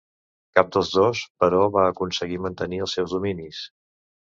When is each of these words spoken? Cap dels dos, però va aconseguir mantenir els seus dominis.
Cap 0.59 0.71
dels 0.75 0.89
dos, 1.01 1.21
però 1.45 1.61
va 1.77 1.85
aconseguir 1.93 2.43
mantenir 2.49 2.85
els 2.87 3.01
seus 3.01 3.19
dominis. 3.19 3.67